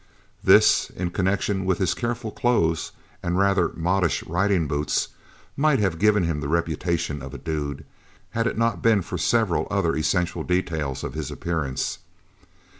This, 0.43 0.89
in 0.89 1.11
connection 1.11 1.63
with 1.63 1.77
his 1.77 1.93
careful 1.93 2.31
clothes 2.31 2.91
and 3.21 3.37
rather 3.37 3.69
modish 3.75 4.23
riding 4.25 4.65
boots, 4.67 5.09
might 5.55 5.77
have 5.77 5.99
given 5.99 6.23
him 6.23 6.39
the 6.39 6.47
reputation 6.47 7.21
of 7.21 7.35
a 7.35 7.37
dude, 7.37 7.85
had 8.31 8.47
it 8.47 8.57
not 8.57 8.81
been 8.81 9.03
for 9.03 9.19
several 9.19 9.67
other 9.69 9.95
essential 9.95 10.41
details 10.41 11.03
of 11.03 11.13
his 11.13 11.29
appearance. 11.29 11.99